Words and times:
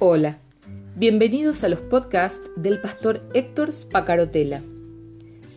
Hola, 0.00 0.38
bienvenidos 0.94 1.64
a 1.64 1.68
los 1.68 1.80
podcasts 1.80 2.48
del 2.54 2.80
pastor 2.80 3.20
Héctor 3.34 3.72
Spacarotela. 3.72 4.62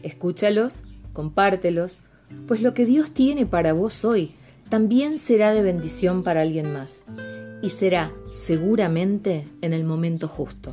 Escúchalos, 0.01 0.81
compártelos, 1.13 1.99
pues 2.47 2.63
lo 2.63 2.73
que 2.73 2.87
Dios 2.87 3.11
tiene 3.11 3.45
para 3.45 3.73
vos 3.73 4.03
hoy 4.03 4.33
también 4.67 5.19
será 5.19 5.53
de 5.53 5.61
bendición 5.61 6.23
para 6.23 6.41
alguien 6.41 6.73
más 6.73 7.03
y 7.61 7.69
será 7.69 8.11
seguramente 8.31 9.45
en 9.61 9.73
el 9.73 9.83
momento 9.83 10.27
justo. 10.27 10.71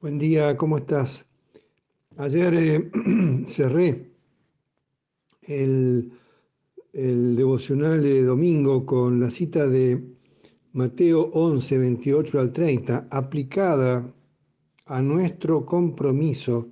Buen 0.00 0.18
día, 0.18 0.56
¿cómo 0.56 0.78
estás? 0.78 1.26
Ayer 2.16 2.54
eh, 2.54 2.90
cerré 3.46 4.10
el 5.42 6.12
el 6.92 7.36
devocional 7.36 8.02
de 8.02 8.24
domingo 8.24 8.86
con 8.86 9.20
la 9.20 9.30
cita 9.30 9.68
de 9.68 10.02
Mateo 10.72 11.30
11, 11.32 11.78
28 11.78 12.40
al 12.40 12.52
30, 12.52 13.08
aplicada 13.10 14.14
a 14.86 15.02
nuestro 15.02 15.66
compromiso, 15.66 16.68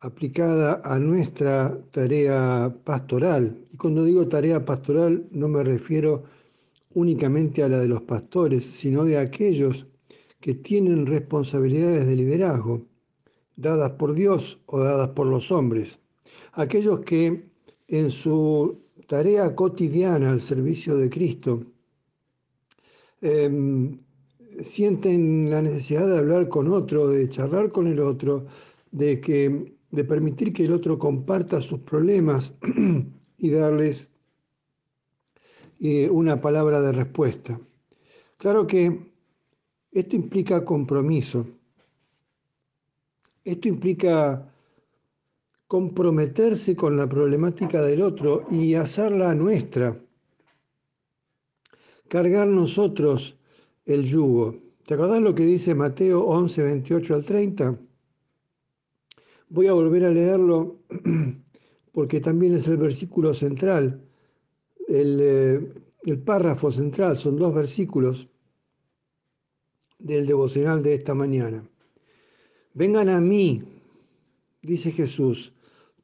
aplicada 0.00 0.80
a 0.84 0.98
nuestra 0.98 1.78
tarea 1.90 2.74
pastoral. 2.84 3.66
Y 3.70 3.76
cuando 3.76 4.04
digo 4.04 4.28
tarea 4.28 4.64
pastoral 4.64 5.26
no 5.30 5.48
me 5.48 5.62
refiero 5.62 6.24
únicamente 6.94 7.62
a 7.62 7.68
la 7.68 7.78
de 7.78 7.88
los 7.88 8.02
pastores, 8.02 8.64
sino 8.64 9.04
de 9.04 9.18
aquellos 9.18 9.86
que 10.40 10.54
tienen 10.54 11.06
responsabilidades 11.06 12.06
de 12.06 12.16
liderazgo, 12.16 12.86
dadas 13.56 13.90
por 13.92 14.14
Dios 14.14 14.58
o 14.66 14.80
dadas 14.80 15.08
por 15.08 15.26
los 15.26 15.50
hombres. 15.52 16.00
Aquellos 16.52 17.00
que 17.00 17.50
en 17.88 18.10
su 18.10 18.85
tarea 19.06 19.54
cotidiana 19.54 20.30
al 20.30 20.40
servicio 20.40 20.96
de 20.96 21.08
Cristo, 21.08 21.64
em, 23.20 23.98
sienten 24.60 25.50
la 25.50 25.62
necesidad 25.62 26.06
de 26.06 26.18
hablar 26.18 26.48
con 26.48 26.68
otro, 26.68 27.08
de 27.08 27.28
charlar 27.28 27.70
con 27.70 27.86
el 27.86 28.00
otro, 28.00 28.46
de, 28.90 29.20
que, 29.20 29.74
de 29.90 30.04
permitir 30.04 30.52
que 30.52 30.64
el 30.64 30.72
otro 30.72 30.98
comparta 30.98 31.60
sus 31.60 31.80
problemas 31.80 32.54
y 33.38 33.50
darles 33.50 34.08
eh, 35.80 36.08
una 36.10 36.40
palabra 36.40 36.80
de 36.80 36.92
respuesta. 36.92 37.60
Claro 38.38 38.66
que 38.66 39.12
esto 39.92 40.16
implica 40.16 40.64
compromiso, 40.64 41.46
esto 43.44 43.68
implica 43.68 44.52
comprometerse 45.66 46.76
con 46.76 46.96
la 46.96 47.08
problemática 47.08 47.82
del 47.82 48.02
otro 48.02 48.46
y 48.50 48.74
hacerla 48.74 49.34
nuestra. 49.34 50.00
Cargar 52.08 52.46
nosotros 52.46 53.36
el 53.84 54.04
yugo. 54.04 54.56
¿Te 54.86 54.94
acordás 54.94 55.22
lo 55.22 55.34
que 55.34 55.44
dice 55.44 55.74
Mateo 55.74 56.24
11, 56.24 56.62
28 56.62 57.14
al 57.14 57.24
30? 57.24 57.78
Voy 59.48 59.66
a 59.66 59.72
volver 59.72 60.04
a 60.04 60.10
leerlo 60.10 60.82
porque 61.92 62.20
también 62.20 62.54
es 62.54 62.68
el 62.68 62.76
versículo 62.76 63.34
central, 63.34 64.00
el, 64.86 65.18
eh, 65.20 65.72
el 66.04 66.18
párrafo 66.20 66.70
central, 66.70 67.16
son 67.16 67.36
dos 67.36 67.52
versículos 67.52 68.28
del 69.98 70.26
devocional 70.26 70.82
de 70.82 70.94
esta 70.94 71.14
mañana. 71.14 71.68
Vengan 72.74 73.08
a 73.08 73.20
mí, 73.20 73.62
dice 74.62 74.92
Jesús, 74.92 75.52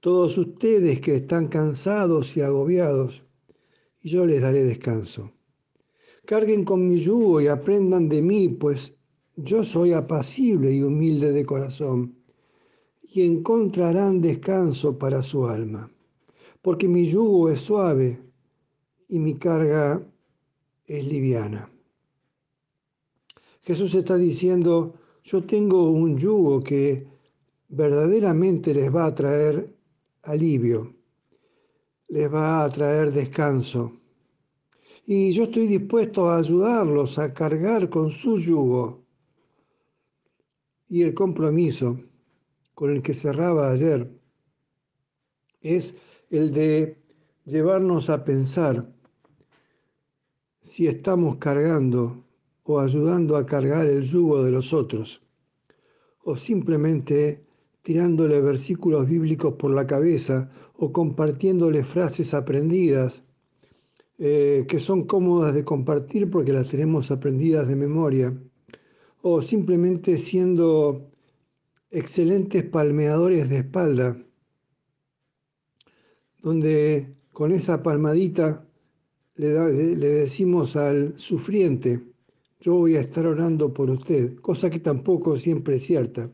todos 0.03 0.36
ustedes 0.36 0.98
que 0.98 1.14
están 1.14 1.47
cansados 1.47 2.36
y 2.36 2.41
agobiados, 2.41 3.22
y 4.01 4.08
yo 4.08 4.27
les 4.27 4.40
daré 4.40 4.64
descanso. 4.64 5.30
Carguen 6.27 6.64
con 6.64 6.89
mi 6.89 6.98
yugo 6.98 7.40
y 7.40 7.46
aprendan 7.46 8.08
de 8.08 8.20
mí, 8.20 8.48
pues 8.48 8.96
yo 9.36 9.63
soy 9.63 9.92
apacible 9.92 10.73
y 10.73 10.83
humilde 10.83 11.30
de 11.30 11.46
corazón, 11.46 12.17
y 13.01 13.24
encontrarán 13.24 14.20
descanso 14.20 14.98
para 14.98 15.23
su 15.23 15.46
alma, 15.46 15.89
porque 16.63 16.89
mi 16.89 17.07
yugo 17.07 17.48
es 17.48 17.61
suave 17.61 18.20
y 19.08 19.20
mi 19.20 19.34
carga 19.34 20.02
es 20.84 21.07
liviana. 21.07 21.70
Jesús 23.61 23.95
está 23.95 24.19
diciendo, 24.19 24.95
yo 25.23 25.45
tengo 25.45 25.92
un 25.92 26.19
yugo 26.19 26.61
que 26.61 27.07
verdaderamente 27.69 28.74
les 28.74 28.92
va 28.92 29.07
a 29.07 29.14
traer 29.14 29.73
alivio, 30.22 30.94
les 32.08 32.33
va 32.33 32.64
a 32.64 32.70
traer 32.70 33.10
descanso. 33.12 33.92
Y 35.05 35.33
yo 35.33 35.44
estoy 35.44 35.66
dispuesto 35.66 36.28
a 36.28 36.38
ayudarlos 36.38 37.18
a 37.18 37.33
cargar 37.34 37.88
con 37.90 38.10
su 38.10 38.38
yugo. 38.38 39.05
Y 40.88 41.02
el 41.02 41.14
compromiso 41.14 41.98
con 42.74 42.90
el 42.90 43.02
que 43.02 43.14
cerraba 43.14 43.70
ayer 43.70 44.10
es 45.60 45.94
el 46.30 46.52
de 46.52 46.98
llevarnos 47.44 48.10
a 48.10 48.24
pensar 48.24 48.92
si 50.62 50.86
estamos 50.86 51.36
cargando 51.36 52.24
o 52.64 52.78
ayudando 52.78 53.36
a 53.36 53.44
cargar 53.44 53.86
el 53.86 54.04
yugo 54.04 54.44
de 54.44 54.52
los 54.52 54.72
otros, 54.72 55.20
o 56.24 56.36
simplemente 56.36 57.42
tirándole 57.83 58.41
versículos 58.41 59.09
bíblicos 59.09 59.55
por 59.55 59.70
la 59.73 59.87
cabeza 59.87 60.51
o 60.77 60.93
compartiéndole 60.93 61.85
frases 61.85 62.35
aprendidas 62.35 63.25
eh, 64.25 64.67
que 64.69 64.79
son 64.79 65.05
cómodas 65.05 65.53
de 65.53 65.65
compartir 65.65 66.31
porque 66.31 66.53
las 66.53 66.69
tenemos 66.69 67.11
aprendidas 67.11 67.67
de 67.67 67.75
memoria, 67.75 68.33
o 69.20 69.43
simplemente 69.43 70.17
siendo 70.17 71.11
excelentes 71.91 72.63
palmeadores 72.63 73.48
de 73.48 73.59
espalda, 73.59 74.17
donde 76.41 77.17
con 77.33 77.51
esa 77.51 77.83
palmadita 77.83 78.64
le, 79.35 79.97
le 79.97 80.09
decimos 80.09 80.77
al 80.77 81.19
sufriente, 81.19 82.01
yo 82.61 82.75
voy 82.75 82.95
a 82.97 83.01
estar 83.01 83.27
orando 83.27 83.75
por 83.75 83.91
usted, 83.91 84.37
cosa 84.37 84.70
que 84.70 84.79
tampoco 84.79 85.37
siempre 85.37 85.77
es 85.77 85.85
cierta. 85.85 86.31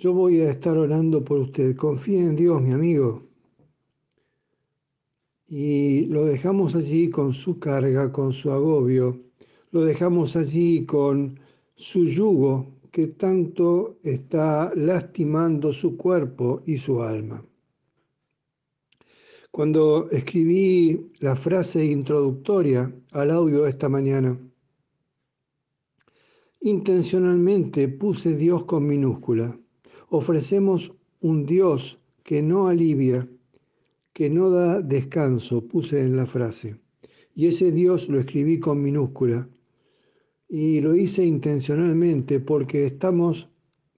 Yo 0.00 0.14
voy 0.14 0.40
a 0.40 0.50
estar 0.50 0.78
orando 0.78 1.22
por 1.22 1.40
usted. 1.40 1.76
Confía 1.76 2.20
en 2.20 2.34
Dios, 2.34 2.62
mi 2.62 2.70
amigo. 2.70 3.22
Y 5.46 6.06
lo 6.06 6.24
dejamos 6.24 6.74
allí 6.74 7.10
con 7.10 7.34
su 7.34 7.58
carga, 7.58 8.10
con 8.10 8.32
su 8.32 8.50
agobio. 8.50 9.20
Lo 9.72 9.84
dejamos 9.84 10.36
allí 10.36 10.86
con 10.86 11.38
su 11.74 12.06
yugo 12.06 12.78
que 12.90 13.08
tanto 13.08 13.98
está 14.02 14.72
lastimando 14.74 15.70
su 15.70 15.98
cuerpo 15.98 16.62
y 16.64 16.78
su 16.78 17.02
alma. 17.02 17.44
Cuando 19.50 20.08
escribí 20.10 21.12
la 21.18 21.36
frase 21.36 21.84
introductoria 21.84 22.90
al 23.12 23.30
audio 23.30 23.66
esta 23.66 23.90
mañana, 23.90 24.40
intencionalmente 26.62 27.88
puse 27.88 28.34
Dios 28.34 28.64
con 28.64 28.86
minúscula 28.86 29.59
Ofrecemos 30.10 30.92
un 31.20 31.46
Dios 31.46 31.98
que 32.24 32.42
no 32.42 32.66
alivia, 32.66 33.28
que 34.12 34.28
no 34.28 34.50
da 34.50 34.82
descanso, 34.82 35.66
puse 35.66 36.00
en 36.00 36.16
la 36.16 36.26
frase. 36.26 36.76
Y 37.36 37.46
ese 37.46 37.70
Dios 37.70 38.08
lo 38.08 38.18
escribí 38.18 38.58
con 38.58 38.82
minúscula. 38.82 39.48
Y 40.48 40.80
lo 40.80 40.96
hice 40.96 41.24
intencionalmente 41.24 42.40
porque 42.40 42.86
estamos 42.86 43.48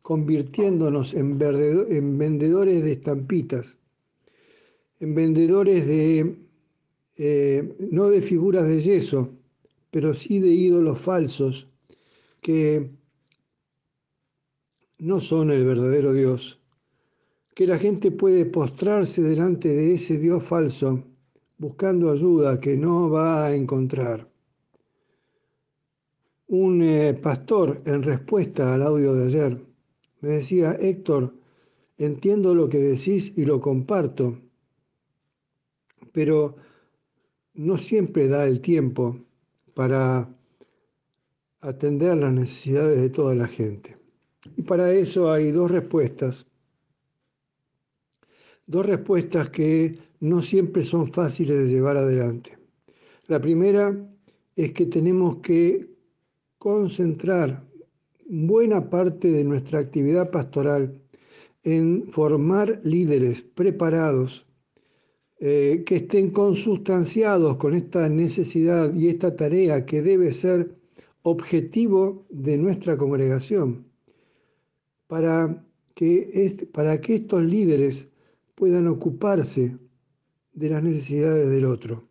convirtiéndonos 0.03 1.15
en, 1.15 1.39
vendedores 1.39 2.83
de 2.83 2.93
estampitas, 2.93 3.79
en 5.01 5.15
vendedores 5.15 5.87
de, 5.87 6.37
eh, 7.17 7.75
no 7.91 8.11
de 8.11 8.21
figuras 8.21 8.69
de 8.69 8.83
yeso, 8.83 9.31
pero 9.91 10.13
sí 10.13 10.41
de 10.41 10.51
ídolos 10.51 11.01
falsos 11.01 11.69
que 12.43 12.91
no 15.03 15.19
son 15.19 15.51
el 15.51 15.65
verdadero 15.65 16.13
Dios, 16.13 16.61
que 17.57 17.67
la 17.67 17.77
gente 17.77 18.13
puede 18.13 18.47
postrarse 18.47 19.21
delante 19.21 19.69
de 19.69 19.95
ese 19.95 20.17
Dios 20.17 20.45
falso 20.45 21.03
buscando 21.59 22.13
ayuda 22.13 22.61
que 22.61 22.77
no 22.77 23.11
va 23.11 23.47
a 23.47 23.55
encontrar. 23.55 24.31
Un 26.47 26.83
eh, 26.83 27.15
pastor, 27.15 27.83
en 27.85 28.05
respuesta 28.05 28.73
al 28.73 28.83
audio 28.83 29.13
de 29.15 29.27
ayer, 29.27 29.67
me 30.21 30.29
decía, 30.29 30.79
Héctor, 30.81 31.35
entiendo 31.99 32.55
lo 32.55 32.69
que 32.69 32.79
decís 32.79 33.33
y 33.37 33.45
lo 33.45 33.61
comparto, 33.61 34.39
pero 36.13 36.55
no 37.55 37.77
siempre 37.77 38.29
da 38.29 38.47
el 38.47 38.61
tiempo 38.61 39.19
para 39.75 40.33
atender 41.61 42.17
las 42.19 42.33
necesidades 42.33 43.01
de 43.01 43.11
toda 43.11 43.35
la 43.35 43.49
gente. 43.49 44.02
Y 44.57 44.63
para 44.63 44.93
eso 44.93 45.31
hay 45.31 45.51
dos 45.51 45.71
respuestas. 45.71 46.47
Dos 48.67 48.87
respuestas 48.87 49.51
que 49.51 49.99
no 50.21 50.41
siempre 50.41 50.85
son 50.85 51.13
fáciles 51.13 51.59
de 51.59 51.69
llevar 51.69 51.97
adelante. 51.97 52.57
La 53.27 53.41
primera 53.41 53.97
es 54.57 54.73
que 54.73 54.87
tenemos 54.87 55.37
que 55.39 55.89
concentrar 56.59 57.65
buena 58.29 58.89
parte 58.89 59.31
de 59.31 59.45
nuestra 59.45 59.81
actividad 59.81 60.31
pastoral 60.31 61.01
en 61.65 62.07
formar 62.11 62.81
líderes 62.85 63.43
preparados 63.43 64.47
eh, 65.41 65.83
que 65.85 65.97
estén 65.97 66.31
consustanciados 66.31 67.57
con 67.57 67.75
esta 67.75 68.09
necesidad 68.09 68.95
y 68.95 69.09
esta 69.09 69.35
tarea 69.35 69.85
que 69.85 70.01
debe 70.03 70.33
ser 70.33 70.77
objetivo 71.23 72.27
de 72.31 72.59
nuestra 72.59 72.97
congregación, 72.97 73.85
para 75.13 75.63
que, 75.95 76.71
para 76.73 76.99
que 76.99 77.17
estos 77.17 77.43
líderes 77.43 78.09
puedan 78.55 78.89
ocuparse 78.89 79.77
de 80.55 80.71
las 80.71 80.83
necesidades 80.83 81.51
del 81.51 81.67
otro. 81.67 82.09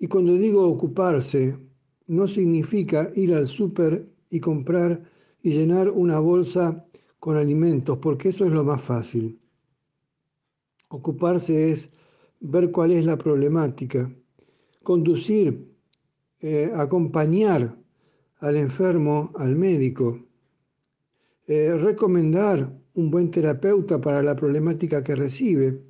Y 0.00 0.08
cuando 0.08 0.32
digo 0.36 0.66
ocuparse, 0.66 1.56
no 2.08 2.26
significa 2.26 3.12
ir 3.14 3.32
al 3.34 3.46
súper 3.46 4.10
y 4.30 4.40
comprar 4.40 5.00
y 5.44 5.52
llenar 5.52 5.88
una 5.90 6.18
bolsa 6.18 6.84
con 7.20 7.36
alimentos, 7.36 7.98
porque 7.98 8.30
eso 8.30 8.44
es 8.44 8.50
lo 8.50 8.64
más 8.64 8.82
fácil. 8.82 9.38
Ocuparse 10.88 11.70
es 11.70 11.88
ver 12.40 12.72
cuál 12.72 12.90
es 12.90 13.04
la 13.04 13.16
problemática, 13.16 14.12
conducir, 14.82 15.72
eh, 16.40 16.68
acompañar 16.74 17.78
al 18.40 18.56
enfermo 18.56 19.30
al 19.36 19.54
médico, 19.54 20.18
eh, 21.46 21.74
recomendar 21.74 22.72
un 22.94 23.10
buen 23.10 23.30
terapeuta 23.30 24.00
para 24.00 24.22
la 24.22 24.34
problemática 24.36 25.02
que 25.02 25.14
recibe 25.14 25.82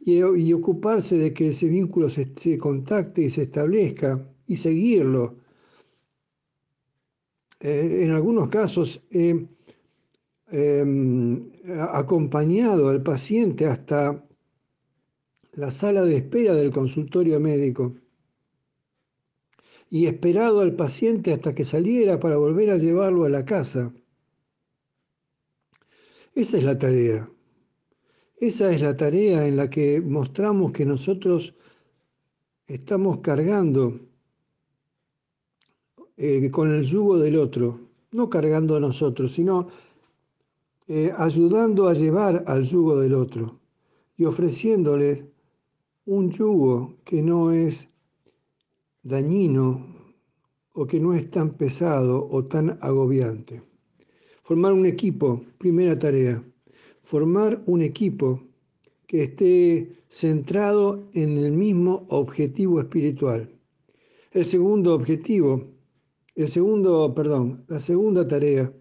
y, 0.00 0.52
ocuparse 0.52 1.18
de 1.18 1.34
que 1.34 1.48
ese 1.48 1.68
vínculo 1.68 2.08
se, 2.08 2.58
contacte 2.58 3.22
y 3.22 3.30
se 3.30 3.42
establezca 3.42 4.24
y 4.46 4.56
seguirlo. 4.56 5.36
Eh, 7.60 8.04
en 8.04 8.10
algunos 8.12 8.48
casos 8.48 9.02
he 9.10 9.48
em, 10.50 11.50
acompañado 11.90 12.88
al 12.88 13.02
paciente 13.02 13.66
hasta 13.66 14.24
la 15.54 15.70
sala 15.70 16.04
de 16.04 16.16
espera 16.16 16.54
del 16.54 16.70
consultorio 16.70 17.40
médico 17.40 17.94
y 19.90 20.06
esperado 20.06 20.60
al 20.60 20.76
paciente 20.76 21.32
hasta 21.32 21.54
que 21.54 21.64
saliera 21.64 22.20
para 22.20 22.36
volver 22.36 22.70
a 22.70 22.76
llevarlo 22.76 23.24
a 23.24 23.28
la 23.28 23.44
casa. 23.44 23.92
Esa 26.36 26.58
es 26.58 26.64
la 26.64 26.78
tarea. 26.78 27.30
Esa 28.36 28.70
es 28.70 28.82
la 28.82 28.94
tarea 28.94 29.46
en 29.46 29.56
la 29.56 29.70
que 29.70 30.02
mostramos 30.02 30.70
que 30.70 30.84
nosotros 30.84 31.54
estamos 32.66 33.20
cargando 33.20 33.98
eh, 36.18 36.50
con 36.50 36.74
el 36.74 36.82
yugo 36.82 37.16
del 37.16 37.38
otro, 37.38 37.80
no 38.10 38.28
cargando 38.28 38.76
a 38.76 38.80
nosotros, 38.80 39.32
sino 39.32 39.68
eh, 40.88 41.10
ayudando 41.16 41.88
a 41.88 41.94
llevar 41.94 42.44
al 42.46 42.64
yugo 42.64 43.00
del 43.00 43.14
otro 43.14 43.58
y 44.18 44.26
ofreciéndole 44.26 45.32
un 46.04 46.30
yugo 46.30 46.98
que 47.02 47.22
no 47.22 47.50
es 47.50 47.88
dañino 49.02 49.86
o 50.74 50.86
que 50.86 51.00
no 51.00 51.14
es 51.14 51.30
tan 51.30 51.54
pesado 51.54 52.28
o 52.30 52.44
tan 52.44 52.78
agobiante. 52.82 53.62
Formar 54.46 54.72
un 54.72 54.86
equipo, 54.86 55.44
primera 55.58 55.98
tarea 55.98 56.40
formar 57.06 57.62
un 57.66 57.82
equipo 57.82 58.42
que 59.06 59.22
esté 59.22 60.02
centrado 60.08 61.08
en 61.14 61.38
el 61.38 61.52
mismo 61.52 62.04
objetivo 62.08 62.80
espiritual. 62.80 63.48
El 64.32 64.44
segundo 64.44 64.92
objetivo, 64.92 65.68
el 66.36 66.48
segundo, 66.48 67.12
perdón, 67.14 67.64
la 67.68 67.78
segunda 67.78 68.26
tarea 68.26 68.72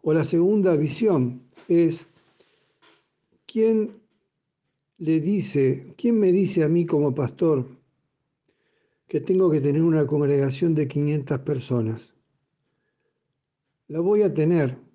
o 0.00 0.14
la 0.14 0.24
segunda 0.24 0.74
visión 0.74 1.42
es 1.68 2.06
quién 3.46 4.00
le 4.96 5.20
dice, 5.20 5.94
quién 5.98 6.18
me 6.18 6.32
dice 6.32 6.62
a 6.62 6.68
mí 6.68 6.86
como 6.86 7.14
pastor 7.14 7.66
que 9.08 9.20
tengo 9.20 9.50
que 9.50 9.62
tener 9.62 9.82
una 9.82 10.06
congregación 10.06 10.74
de 10.74 10.88
500 10.88 11.38
personas. 11.38 12.14
La 13.88 14.00
voy 14.00 14.22
a 14.22 14.34
tener 14.34 14.85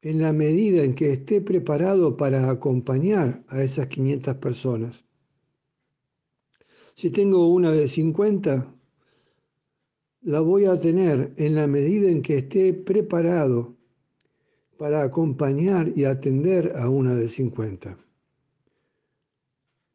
en 0.00 0.20
la 0.20 0.32
medida 0.32 0.84
en 0.84 0.94
que 0.94 1.10
esté 1.10 1.40
preparado 1.40 2.16
para 2.16 2.50
acompañar 2.50 3.44
a 3.48 3.62
esas 3.62 3.88
500 3.88 4.34
personas. 4.36 5.04
Si 6.94 7.10
tengo 7.10 7.48
una 7.48 7.70
de 7.72 7.88
50, 7.88 8.74
la 10.22 10.40
voy 10.40 10.64
a 10.66 10.78
tener 10.78 11.32
en 11.36 11.54
la 11.54 11.66
medida 11.66 12.10
en 12.10 12.22
que 12.22 12.38
esté 12.38 12.74
preparado 12.74 13.76
para 14.76 15.02
acompañar 15.02 15.92
y 15.96 16.04
atender 16.04 16.74
a 16.76 16.88
una 16.88 17.14
de 17.14 17.28
50. 17.28 17.98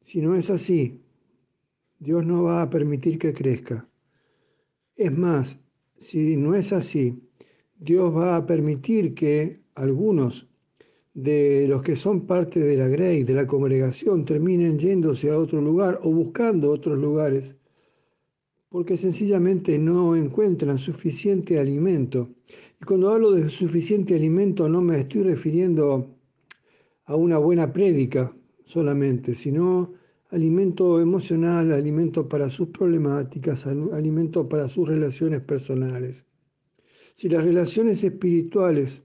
Si 0.01 0.21
no 0.21 0.35
es 0.35 0.49
así, 0.49 1.01
Dios 1.99 2.25
no 2.25 2.43
va 2.43 2.61
a 2.61 2.69
permitir 2.69 3.17
que 3.17 3.33
crezca. 3.33 3.87
Es 4.95 5.11
más, 5.11 5.61
si 5.97 6.35
no 6.35 6.53
es 6.53 6.73
así, 6.73 7.23
Dios 7.77 8.13
va 8.13 8.35
a 8.35 8.45
permitir 8.45 9.13
que 9.13 9.62
algunos 9.75 10.47
de 11.13 11.67
los 11.67 11.83
que 11.83 11.95
son 11.95 12.25
parte 12.25 12.59
de 12.59 12.75
la 12.75 12.87
Grey, 12.87 13.23
de 13.23 13.33
la 13.33 13.45
congregación, 13.45 14.25
terminen 14.25 14.79
yéndose 14.79 15.29
a 15.29 15.37
otro 15.37 15.61
lugar 15.61 15.99
o 16.03 16.11
buscando 16.11 16.71
otros 16.71 16.97
lugares, 16.97 17.55
porque 18.69 18.97
sencillamente 18.97 19.77
no 19.77 20.15
encuentran 20.15 20.79
suficiente 20.79 21.59
alimento. 21.59 22.33
Y 22.81 22.85
cuando 22.85 23.11
hablo 23.11 23.31
de 23.31 23.49
suficiente 23.49 24.15
alimento 24.15 24.67
no 24.67 24.81
me 24.81 24.99
estoy 24.99 25.23
refiriendo 25.23 26.17
a 27.05 27.15
una 27.15 27.37
buena 27.37 27.71
prédica 27.71 28.35
solamente, 28.65 29.35
sino 29.35 29.93
alimento 30.31 30.99
emocional, 30.99 31.71
alimento 31.71 32.27
para 32.27 32.49
sus 32.49 32.69
problemáticas, 32.69 33.67
alimento 33.67 34.49
para 34.49 34.67
sus 34.67 34.89
relaciones 34.89 35.41
personales. 35.41 36.25
Si 37.13 37.29
las 37.29 37.43
relaciones 37.43 38.03
espirituales 38.03 39.02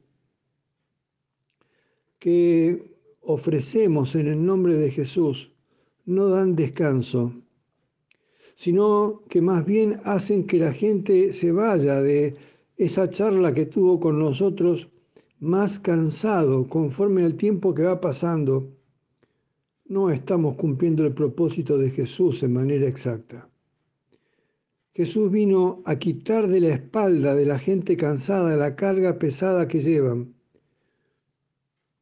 que 2.19 2.97
ofrecemos 3.21 4.15
en 4.15 4.27
el 4.29 4.45
nombre 4.45 4.75
de 4.75 4.91
Jesús 4.91 5.53
no 6.07 6.29
dan 6.29 6.57
descanso, 6.57 7.33
sino 8.55 9.23
que 9.29 9.43
más 9.43 9.65
bien 9.65 10.01
hacen 10.05 10.47
que 10.47 10.59
la 10.59 10.73
gente 10.73 11.33
se 11.33 11.53
vaya 11.53 12.01
de 12.01 12.37
esa 12.77 13.11
charla 13.11 13.53
que 13.53 13.67
tuvo 13.67 14.01
con 14.01 14.19
nosotros 14.19 14.89
más 15.41 15.79
cansado 15.79 16.67
conforme 16.67 17.23
al 17.23 17.35
tiempo 17.35 17.75
que 17.75 17.83
va 17.83 18.01
pasando. 18.01 18.73
No 19.85 20.11
estamos 20.11 20.57
cumpliendo 20.57 21.05
el 21.05 21.13
propósito 21.13 21.79
de 21.79 21.91
Jesús 21.91 22.43
en 22.43 22.55
manera 22.55 22.89
exacta. 22.89 23.49
Jesús 24.95 25.31
vino 25.31 25.83
a 25.85 25.97
quitar 25.97 26.49
de 26.49 26.61
la 26.61 26.69
espalda 26.69 27.35
de 27.35 27.45
la 27.45 27.59
gente 27.59 27.97
cansada 27.97 28.57
la 28.57 28.75
carga 28.75 29.19
pesada 29.19 29.69
que 29.69 29.81
llevan 29.81 30.38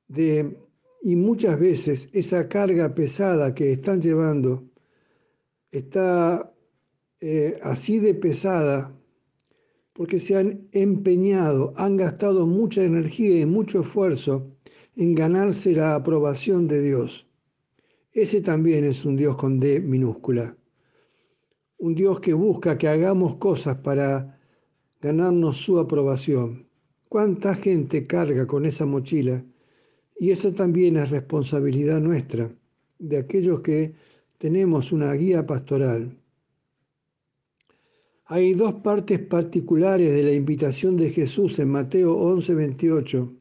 de, 0.08 0.56
y 1.02 1.16
muchas 1.16 1.58
veces 1.58 2.08
esa 2.12 2.48
carga 2.48 2.94
pesada 2.94 3.54
que 3.54 3.72
están 3.72 4.00
llevando 4.00 4.64
está 5.70 6.52
eh, 7.20 7.58
así 7.62 7.98
de 7.98 8.14
pesada 8.14 8.92
porque 9.92 10.20
se 10.20 10.36
han 10.36 10.68
empeñado, 10.72 11.72
han 11.76 11.96
gastado 11.96 12.46
mucha 12.46 12.84
energía 12.84 13.40
y 13.40 13.46
mucho 13.46 13.80
esfuerzo 13.80 14.52
en 14.94 15.14
ganarse 15.14 15.75
la 15.75 15.94
aprobación 15.94 16.68
de 16.68 16.82
Dios. 16.82 17.26
Ese 18.12 18.42
también 18.42 18.84
es 18.84 19.04
un 19.06 19.16
Dios 19.16 19.36
con 19.36 19.58
D 19.58 19.80
minúscula. 19.80 20.56
Un 21.78 21.94
Dios 21.94 22.20
que 22.20 22.34
busca 22.34 22.76
que 22.76 22.88
hagamos 22.88 23.36
cosas 23.36 23.76
para 23.76 24.38
ganarnos 25.00 25.58
su 25.58 25.78
aprobación. 25.78 26.68
¿Cuánta 27.08 27.54
gente 27.54 28.06
carga 28.06 28.46
con 28.46 28.66
esa 28.66 28.84
mochila 28.84 29.44
y 30.18 30.30
esa 30.30 30.52
también 30.54 30.96
es 30.96 31.11
responsabilidad 31.11 32.00
nuestra, 32.00 32.50
de 32.99 33.18
aquellos 33.18 33.61
que 33.61 33.94
tenemos 34.38 34.92
una 34.92 35.12
guía 35.12 35.46
pastoral. 35.46 36.16
Hay 38.26 38.54
dos 38.54 38.75
partes 38.75 39.20
particulares 39.20 40.12
de 40.12 40.23
la 40.23 40.32
invitación 40.32 40.96
de 40.96 41.11
Jesús 41.11 41.58
en 41.58 41.68
Mateo 41.68 42.16
11, 42.16 42.54
28 42.54 43.32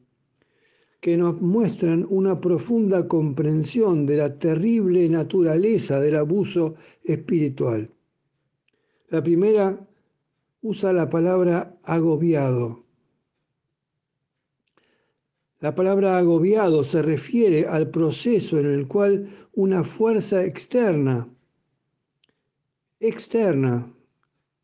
que 1.06 1.16
nos 1.16 1.40
muestran 1.40 2.04
una 2.08 2.40
profunda 2.40 3.06
comprensión 3.06 4.06
de 4.06 4.16
la 4.16 4.38
terrible 4.40 5.08
naturaleza 5.08 6.00
del 6.00 6.16
abuso 6.16 6.74
espiritual. 7.04 7.90
La 9.08 9.22
primera 9.22 9.86
usa 10.62 10.92
la 10.92 11.08
palabra 11.08 11.78
agobiado 11.84 12.85
La 15.60 15.74
palabra 15.74 16.18
agobiado 16.18 16.84
se 16.84 17.02
refiere 17.02 17.66
al 17.66 17.90
proceso 17.90 18.58
en 18.58 18.66
el 18.66 18.86
cual 18.86 19.48
una 19.54 19.84
fuerza 19.84 20.44
externa, 20.44 21.28
externa, 23.00 23.90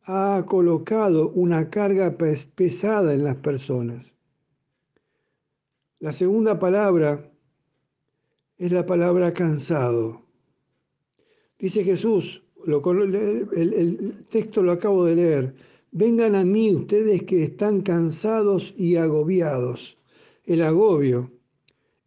ha 0.03 0.45
colocado 0.47 1.29
una 1.29 1.69
carga 1.69 2.17
pesada 2.17 3.13
en 3.13 3.23
las 3.23 3.37
personas. 3.37 4.15
La 5.99 6.11
segunda 6.11 6.59
palabra 6.59 7.31
es 8.57 8.71
la 8.71 8.85
palabra 8.85 9.33
cansado. 9.33 10.21
Dice 11.57 11.83
Jesús, 11.83 12.43
el, 12.65 14.25
texto 14.29 14.61
lo 14.61 14.73
acabo 14.73 15.05
de 15.05 15.15
leer, 15.15 15.55
vengan 15.91 16.35
a 16.35 16.43
mí 16.43 16.75
ustedes 16.75 17.23
que 17.23 17.43
están 17.43 17.81
cansados 17.81 18.73
y 18.77 18.97
agobiados. 18.97 19.97
El 20.45 20.61
agobio 20.61 21.31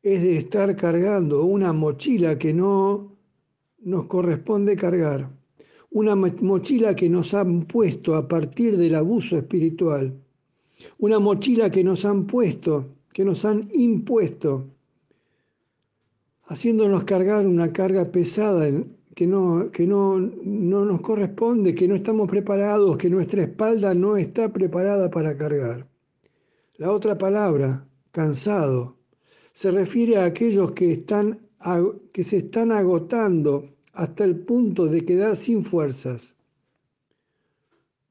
es 0.03 0.23
de 0.23 0.37
estar 0.37 0.77
cargando 0.77 1.45
una 1.45 1.73
mochila 1.73 2.39
que 2.39 2.53
no 2.55 3.17
nos 3.79 4.07
corresponde 4.07 4.77
cargar 4.77 5.31
una 5.97 6.15
mochila 6.15 6.95
que 6.95 7.09
nos 7.09 7.33
han 7.33 7.63
puesto 7.63 8.17
a 8.17 8.29
partir 8.29 8.77
del 8.77 8.97
abuso 8.97 9.35
espiritual, 9.35 10.15
una 10.99 11.19
mochila 11.19 11.71
que 11.71 11.83
nos 11.83 12.05
han 12.05 12.27
puesto, 12.27 12.97
que 13.15 13.25
nos 13.25 13.47
han 13.47 13.71
impuesto, 13.73 14.67
haciéndonos 16.49 17.05
cargar 17.05 17.47
una 17.47 17.73
carga 17.73 18.05
pesada 18.13 18.69
que, 19.15 19.27
no, 19.27 19.71
que 19.73 19.87
no, 19.87 20.19
no 20.19 20.85
nos 20.85 21.01
corresponde, 21.01 21.75
que 21.75 21.89
no 21.89 21.95
estamos 21.95 22.29
preparados, 22.29 22.99
que 22.99 23.09
nuestra 23.09 23.41
espalda 23.41 23.95
no 23.95 24.19
está 24.19 24.53
preparada 24.53 25.11
para 25.11 25.39
cargar. 25.39 25.89
La 26.77 26.93
otra 26.93 27.17
palabra, 27.17 27.89
cansado, 28.17 28.97
se 29.53 29.71
refiere 29.71 30.17
a 30.17 30.25
aquellos 30.25 30.73
que, 30.73 30.91
están, 30.91 31.39
que 32.15 32.25
se 32.25 32.39
están 32.39 32.73
agotando 32.73 33.77
hasta 33.93 34.25
el 34.25 34.39
punto 34.39 34.87
de 34.87 35.05
quedar 35.05 35.37
sin 35.37 35.63
fuerzas. 35.63 36.35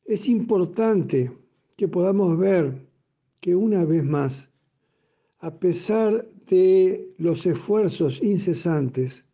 Es 0.04 0.30
importante 0.30 1.36
que 1.76 1.88
podamos 1.88 2.38
ver 2.38 2.88
que 3.40 3.56
una 3.56 3.84
vez 3.84 4.04
más, 4.04 4.52
a 5.40 5.58
pesar 5.58 6.30
de 6.52 7.12
los 7.18 7.48
esfuerzos 7.48 8.22
incesantes, 8.22 9.26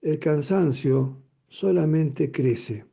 el 0.00 0.20
cansancio 0.20 1.16
solamente 1.48 2.30
crece. 2.30 2.84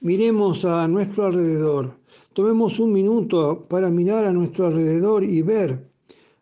Miremos 0.00 0.64
a 0.64 0.88
nuestro 0.88 1.26
alrededor, 1.26 1.98
tomemos 2.36 2.78
un 2.78 2.92
minuto 2.92 3.66
para 3.66 3.90
mirar 3.90 4.26
a 4.26 4.32
nuestro 4.34 4.66
alrededor 4.66 5.24
y 5.24 5.40
ver 5.40 5.90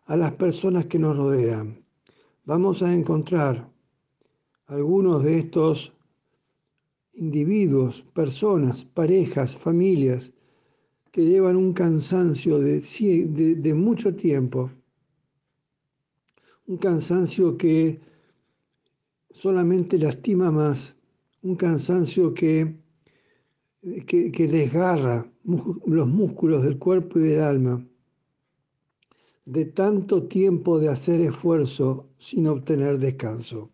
a 0.07 0.17
las 0.17 0.33
personas 0.33 0.87
que 0.87 0.99
nos 0.99 1.15
rodean. 1.15 1.85
Vamos 2.43 2.83
a 2.83 2.93
encontrar 2.93 3.71
algunos 4.65 5.23
de 5.23 5.37
estos 5.37 5.93
individuos, 7.13 8.01
personas, 8.13 8.83
parejas, 8.83 9.55
familias, 9.55 10.33
que 11.13 11.23
llevan 11.23 11.55
un 11.55 11.71
cansancio 11.71 12.59
de, 12.59 12.81
de, 13.55 13.73
mucho 13.73 14.13
tiempo, 14.13 14.69
un 16.67 16.75
cansancio 16.75 17.55
que 17.55 18.01
solamente 19.31 19.97
lastima 19.97 20.51
más, 20.51 20.93
un 21.41 21.55
cansancio 21.55 22.33
que, 22.33 22.83
que, 24.07 24.47
desgarra 24.47 25.31
los 25.43 26.07
músculos 26.07 26.63
del 26.63 26.79
cuerpo 26.79 27.19
y 27.19 27.23
del 27.23 27.41
alma, 27.41 27.85
de 29.45 29.65
tanto 29.65 30.27
tiempo 30.27 30.79
de 30.79 30.89
hacer 30.89 31.21
esfuerzo 31.21 32.09
sin 32.17 32.47
obtener 32.47 32.97
descanso. 32.97 33.69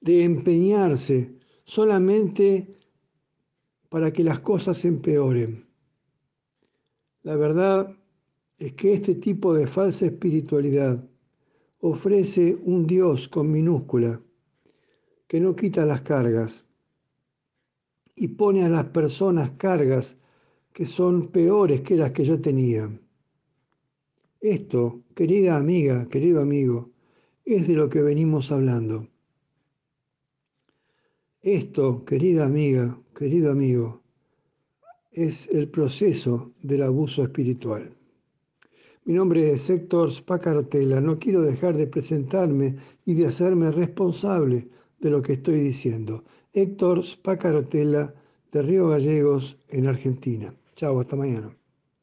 De 0.00 0.24
empeñarse 0.24 1.38
solamente 1.64 2.76
para 3.88 4.12
que 4.12 4.22
las 4.22 4.40
cosas 4.40 4.84
empeoren. 4.84 5.66
La 7.22 7.36
verdad 7.36 7.96
es 8.58 8.74
que 8.74 8.92
este 8.92 9.14
tipo 9.14 9.54
de 9.54 9.66
falsa 9.66 10.04
espiritualidad 10.04 11.02
ofrece 11.80 12.58
un 12.62 12.86
Dios 12.86 13.26
con 13.28 13.50
minúscula 13.50 14.20
que 15.26 15.40
no 15.40 15.56
quita 15.56 15.86
las 15.86 16.02
cargas 16.02 16.65
y 18.16 18.28
pone 18.28 18.64
a 18.64 18.68
las 18.68 18.86
personas 18.86 19.52
cargas 19.52 20.16
que 20.72 20.86
son 20.86 21.28
peores 21.28 21.82
que 21.82 21.96
las 21.96 22.12
que 22.12 22.24
ya 22.24 22.40
tenían. 22.40 23.00
Esto, 24.40 25.02
querida 25.14 25.56
amiga, 25.56 26.08
querido 26.08 26.40
amigo, 26.42 26.90
es 27.44 27.68
de 27.68 27.74
lo 27.74 27.88
que 27.88 28.02
venimos 28.02 28.50
hablando. 28.50 29.06
Esto, 31.42 32.04
querida 32.04 32.46
amiga, 32.46 32.98
querido 33.14 33.52
amigo, 33.52 34.02
es 35.12 35.48
el 35.48 35.68
proceso 35.68 36.52
del 36.62 36.82
abuso 36.82 37.22
espiritual. 37.22 37.94
Mi 39.04 39.14
nombre 39.14 39.52
es 39.52 39.70
Héctor 39.70 40.10
Spacarotela. 40.10 41.00
No 41.00 41.18
quiero 41.18 41.42
dejar 41.42 41.76
de 41.76 41.86
presentarme 41.86 42.76
y 43.04 43.14
de 43.14 43.26
hacerme 43.26 43.70
responsable 43.70 44.68
de 44.98 45.10
lo 45.10 45.22
que 45.22 45.34
estoy 45.34 45.60
diciendo. 45.60 46.24
Héctor 46.56 47.02
Spacarotela, 47.04 48.14
de 48.50 48.62
Río 48.62 48.88
Gallegos, 48.88 49.58
en 49.68 49.88
Argentina. 49.88 50.54
Chao, 50.74 50.98
hasta 50.98 51.14
mañana. 51.14 51.54